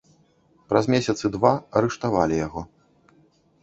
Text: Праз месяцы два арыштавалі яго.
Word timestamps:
Праз 0.73 0.89
месяцы 0.93 1.25
два 1.37 1.53
арыштавалі 1.83 2.45
яго. 2.47 2.61